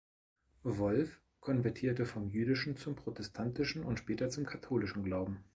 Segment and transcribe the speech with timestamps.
[0.63, 5.43] Wolff konvertierte vom jüdischen zum protestantischen und später zum katholischen Glauben.